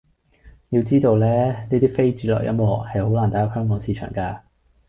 [0.69, 1.27] 你要知道呢，
[1.69, 4.41] 啲非主流音樂，係好難打入香港市場㗎